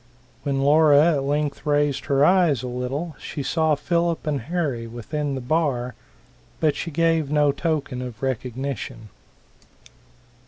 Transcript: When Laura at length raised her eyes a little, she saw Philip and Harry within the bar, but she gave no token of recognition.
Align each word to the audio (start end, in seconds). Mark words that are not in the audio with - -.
When 0.41 0.61
Laura 0.61 1.13
at 1.13 1.21
length 1.21 1.63
raised 1.63 2.05
her 2.05 2.25
eyes 2.25 2.63
a 2.63 2.67
little, 2.67 3.15
she 3.19 3.43
saw 3.43 3.75
Philip 3.75 4.25
and 4.25 4.41
Harry 4.41 4.87
within 4.87 5.35
the 5.35 5.41
bar, 5.41 5.93
but 6.59 6.75
she 6.75 6.89
gave 6.89 7.29
no 7.29 7.51
token 7.51 8.01
of 8.01 8.23
recognition. 8.23 9.09